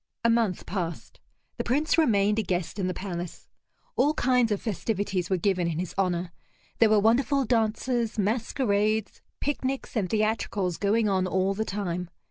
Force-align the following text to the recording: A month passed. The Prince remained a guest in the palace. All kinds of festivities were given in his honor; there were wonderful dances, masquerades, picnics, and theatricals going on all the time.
A 0.25 0.31
month 0.31 0.65
passed. 0.65 1.19
The 1.57 1.63
Prince 1.63 1.95
remained 1.95 2.39
a 2.39 2.41
guest 2.41 2.79
in 2.79 2.87
the 2.87 2.93
palace. 2.95 3.47
All 3.95 4.15
kinds 4.15 4.51
of 4.51 4.59
festivities 4.59 5.29
were 5.29 5.37
given 5.37 5.67
in 5.67 5.77
his 5.77 5.93
honor; 5.95 6.31
there 6.79 6.89
were 6.89 6.99
wonderful 6.99 7.45
dances, 7.45 8.17
masquerades, 8.17 9.21
picnics, 9.41 9.95
and 9.95 10.09
theatricals 10.09 10.77
going 10.77 11.07
on 11.07 11.27
all 11.27 11.53
the 11.53 11.65
time. 11.65 12.09